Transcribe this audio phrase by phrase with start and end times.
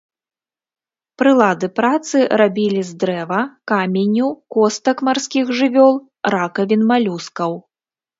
[1.21, 5.93] Прылады працы рабілі з дрэва, каменю, костак марскіх жывёл,
[6.37, 7.51] ракавін малюскаў.